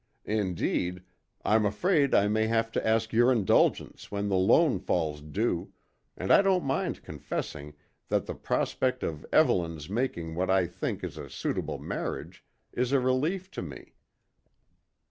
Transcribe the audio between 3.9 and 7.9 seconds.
when the loan falls due, and I don't mind confessing